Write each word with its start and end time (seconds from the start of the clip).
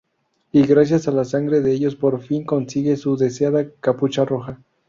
Y 0.51 0.65
gracias 0.65 1.07
a 1.07 1.11
la 1.11 1.23
sangre 1.25 1.61
de 1.61 1.73
ellos 1.73 1.95
por 1.95 2.19
fin 2.21 2.43
consigue 2.43 2.97
su 2.97 3.17
deseada 3.17 3.69
capucha 3.81 4.25
roja. 4.25 4.59